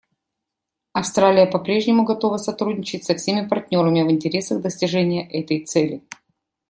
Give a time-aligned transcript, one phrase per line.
[0.93, 6.01] Австралия попрежнему готова сотрудничать со всеми партнерами в интересах достижения этой цели.